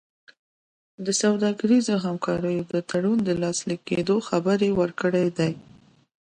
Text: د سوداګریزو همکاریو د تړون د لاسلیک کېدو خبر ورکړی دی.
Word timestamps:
د 1.05 1.07
سوداګریزو 1.21 1.95
همکاریو 2.05 2.67
د 2.73 2.75
تړون 2.89 3.17
د 3.23 3.29
لاسلیک 3.41 3.81
کېدو 3.89 4.15
خبر 4.27 4.59
ورکړی 4.79 5.27
دی. 5.37 5.53